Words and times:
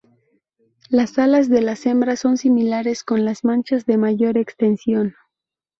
Las 0.89 1.19
alas 1.19 1.47
de 1.47 1.61
las 1.61 1.85
hembras 1.85 2.21
son 2.21 2.35
similares, 2.37 3.03
con 3.03 3.23
las 3.23 3.43
manchas 3.43 3.85
de 3.85 3.97
mayor 3.99 4.35
extensión. 4.39 5.13